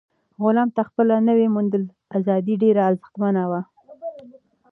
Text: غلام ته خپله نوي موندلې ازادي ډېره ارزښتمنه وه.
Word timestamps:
غلام 0.43 0.69
ته 0.75 0.81
خپله 0.89 1.15
نوي 1.29 1.47
موندلې 1.55 1.89
ازادي 2.17 2.53
ډېره 2.63 2.81
ارزښتمنه 2.89 3.43
وه. 3.49 3.61